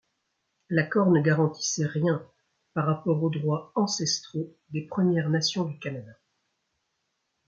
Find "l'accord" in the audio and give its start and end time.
0.71-1.11